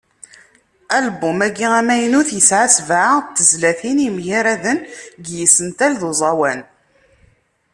[0.97, 4.79] Album-agi amaynut, yesɛa sebεa n tezlatin yemgaraden
[5.15, 6.59] deg yisental d uẓawan.